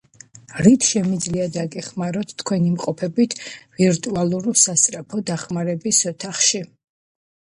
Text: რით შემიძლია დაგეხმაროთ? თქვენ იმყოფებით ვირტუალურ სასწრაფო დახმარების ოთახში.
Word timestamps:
რით 0.67 0.85
შემიძლია 0.91 1.43
დაგეხმაროთ? 1.57 2.31
თქვენ 2.41 2.65
იმყოფებით 2.69 3.35
ვირტუალურ 3.81 4.47
სასწრაფო 4.63 5.21
დახმარების 5.29 6.01
ოთახში. 6.13 6.63